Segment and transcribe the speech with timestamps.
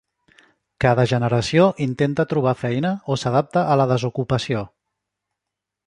[0.85, 4.69] Cada generació intenta trobar feina o s'adapta a la desocupació.